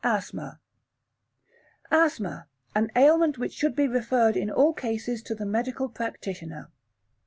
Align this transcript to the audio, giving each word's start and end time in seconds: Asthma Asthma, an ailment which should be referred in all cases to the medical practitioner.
Asthma 0.03 0.59
Asthma, 1.91 2.47
an 2.73 2.89
ailment 2.95 3.37
which 3.37 3.53
should 3.53 3.75
be 3.75 3.87
referred 3.87 4.35
in 4.35 4.49
all 4.49 4.73
cases 4.73 5.21
to 5.21 5.35
the 5.35 5.45
medical 5.45 5.89
practitioner. 5.89 6.71